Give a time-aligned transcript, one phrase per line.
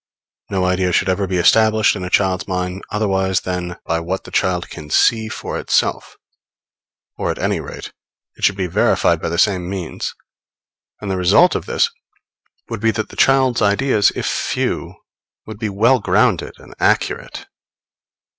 [0.49, 4.31] No idea should ever be established in a child's mind otherwise than by what the
[4.31, 6.17] child can see for itself,
[7.19, 7.93] or at any rate
[8.35, 10.15] it should be verified by the same means;
[11.01, 11.91] and the result of this
[12.67, 14.95] would be that the child's ideas, if few,
[15.45, 17.45] would be well grounded and accurate.